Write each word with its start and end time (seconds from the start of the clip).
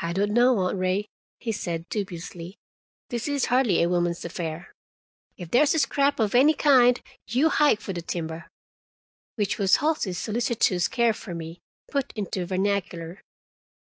"I 0.00 0.14
don't 0.14 0.30
know, 0.32 0.56
Aunt 0.60 0.78
Ray," 0.78 1.10
he 1.38 1.52
said 1.52 1.86
dubiously; 1.90 2.56
"this 3.10 3.28
is 3.28 3.44
hardly 3.52 3.82
a 3.82 3.88
woman's 3.90 4.24
affair. 4.24 4.74
If 5.36 5.50
there's 5.50 5.74
a 5.74 5.78
scrap 5.78 6.18
of 6.18 6.34
any 6.34 6.54
kind, 6.54 6.98
you 7.26 7.50
hike 7.50 7.82
for 7.82 7.92
the 7.92 8.00
timber." 8.00 8.46
Which 9.34 9.58
was 9.58 9.76
Halsey's 9.76 10.16
solicitous 10.16 10.88
care 10.88 11.12
for 11.12 11.34
me, 11.34 11.60
put 11.90 12.14
into 12.16 12.46
vernacular. 12.46 13.20